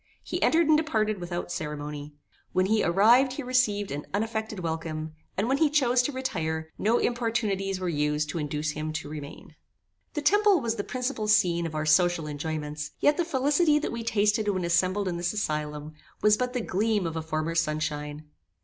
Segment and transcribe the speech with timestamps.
[0.23, 2.15] He entered and departed without ceremony.
[2.53, 6.97] When he arrived he received an unaffected welcome, and when he chose to retire, no
[6.97, 9.53] importunities were used to induce him to remain.
[10.15, 14.01] The temple was the principal scene of our social enjoyments; yet the felicity that we
[14.03, 15.93] tasted when assembled in this asylum,
[16.23, 18.23] was but the gleam of a former sun shine.